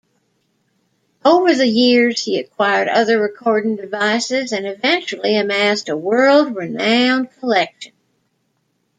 [1.23, 7.93] Over the years, he acquired other recording devices and eventually amassed a world-renowned collection.